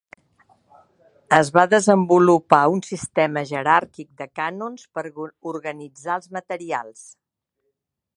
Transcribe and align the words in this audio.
Es 1.35 1.49
va 1.57 1.65
desenvolupar 1.73 2.61
un 2.75 2.81
sistema 2.87 3.43
jeràrquic 3.51 4.09
de 4.23 4.27
canons 4.41 4.87
per 4.99 5.05
organitzar 5.53 6.17
els 6.23 6.33
materials. 6.39 7.05